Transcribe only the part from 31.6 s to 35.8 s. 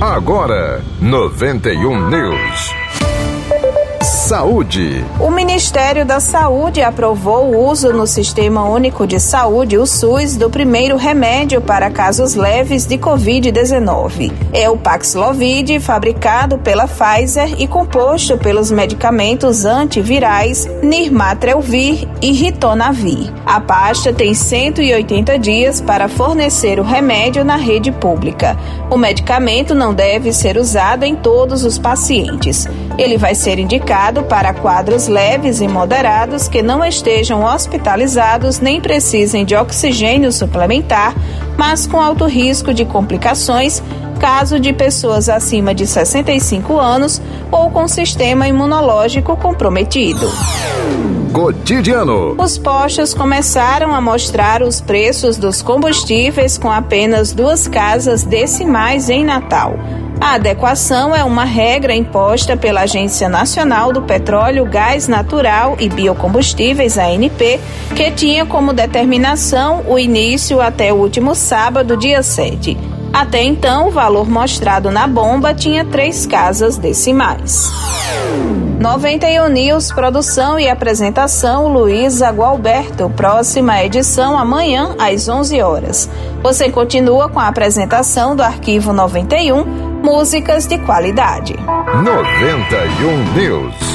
os pacientes. Ele vai ser indicado para quadros leves e